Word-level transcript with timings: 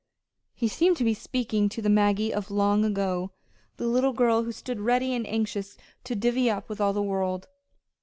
He 0.55 0.67
seemed 0.67 0.97
to 0.97 1.03
be 1.03 1.13
speaking 1.13 1.69
to 1.69 1.79
the 1.79 1.87
Maggie 1.87 2.33
of 2.33 2.49
long 2.49 2.83
ago 2.83 3.33
the 3.77 3.85
little 3.85 4.13
girl 4.13 4.41
who 4.41 4.51
stood 4.51 4.79
ready 4.79 5.13
and 5.13 5.27
anxious 5.27 5.77
to 6.05 6.15
"divvy 6.15 6.49
up" 6.49 6.69
with 6.69 6.81
all 6.81 6.91
the 6.93 7.03
world. 7.03 7.47